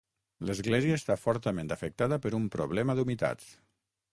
L'església 0.49 0.95
està 0.99 1.17
fortament 1.25 1.69
afectada 1.75 2.19
per 2.25 2.33
un 2.39 2.49
problema 2.57 2.97
d'humitats. 3.01 3.53